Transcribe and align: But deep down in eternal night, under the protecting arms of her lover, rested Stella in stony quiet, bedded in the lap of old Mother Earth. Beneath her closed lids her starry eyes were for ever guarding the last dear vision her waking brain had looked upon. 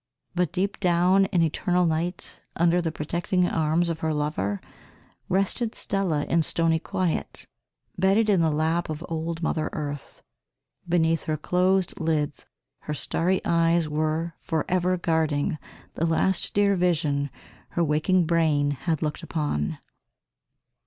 But 0.33 0.51
deep 0.51 0.79
down 0.79 1.25
in 1.25 1.43
eternal 1.43 1.85
night, 1.85 2.39
under 2.55 2.81
the 2.81 2.91
protecting 2.91 3.47
arms 3.47 3.87
of 3.87 3.99
her 3.99 4.15
lover, 4.15 4.59
rested 5.29 5.75
Stella 5.75 6.25
in 6.25 6.41
stony 6.41 6.79
quiet, 6.79 7.45
bedded 7.99 8.27
in 8.27 8.41
the 8.41 8.49
lap 8.49 8.89
of 8.89 9.05
old 9.09 9.43
Mother 9.43 9.69
Earth. 9.73 10.23
Beneath 10.89 11.25
her 11.25 11.37
closed 11.37 11.99
lids 11.99 12.47
her 12.79 12.95
starry 12.95 13.41
eyes 13.45 13.87
were 13.87 14.33
for 14.39 14.65
ever 14.67 14.97
guarding 14.97 15.59
the 15.93 16.07
last 16.07 16.55
dear 16.55 16.75
vision 16.75 17.29
her 17.77 17.83
waking 17.83 18.25
brain 18.25 18.71
had 18.71 19.03
looked 19.03 19.21
upon. 19.21 19.77